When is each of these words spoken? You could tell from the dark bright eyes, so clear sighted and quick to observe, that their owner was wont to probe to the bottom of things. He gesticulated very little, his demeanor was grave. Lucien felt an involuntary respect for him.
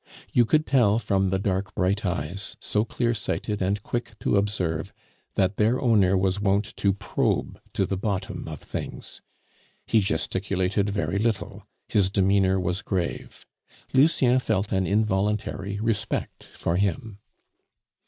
You 0.33 0.45
could 0.47 0.65
tell 0.65 0.97
from 0.97 1.29
the 1.29 1.37
dark 1.37 1.75
bright 1.75 2.03
eyes, 2.03 2.57
so 2.59 2.83
clear 2.83 3.13
sighted 3.13 3.61
and 3.61 3.83
quick 3.83 4.17
to 4.21 4.35
observe, 4.35 4.91
that 5.35 5.57
their 5.57 5.79
owner 5.79 6.17
was 6.17 6.39
wont 6.41 6.75
to 6.77 6.91
probe 6.93 7.61
to 7.73 7.85
the 7.85 7.97
bottom 7.97 8.47
of 8.47 8.61
things. 8.61 9.21
He 9.85 9.99
gesticulated 9.99 10.89
very 10.89 11.19
little, 11.19 11.67
his 11.87 12.09
demeanor 12.09 12.59
was 12.59 12.81
grave. 12.81 13.45
Lucien 13.93 14.39
felt 14.39 14.71
an 14.71 14.87
involuntary 14.87 15.79
respect 15.79 16.45
for 16.51 16.77
him. 16.77 17.19